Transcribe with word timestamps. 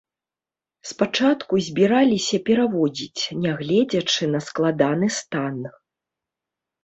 Спачатку 0.91 1.53
збіраліся 1.65 2.37
пераводзіць, 2.47 3.23
нягледзячы 3.43 4.23
на 4.37 4.43
складаны 4.47 5.07
стан. 5.19 5.55